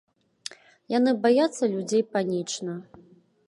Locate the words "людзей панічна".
1.77-2.73